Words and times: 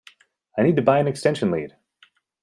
I 0.57 0.63
need 0.63 0.77
to 0.77 0.81
buy 0.81 0.97
an 0.97 1.07
extension 1.07 1.51
lead 1.51 1.75